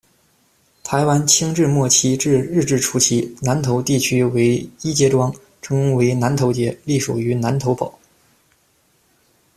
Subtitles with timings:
[0.83, 5.31] 台湾清治末期至日治初期，南投地区为一街庄，
[5.61, 7.99] 称为「南投街」，隶属于南投堡。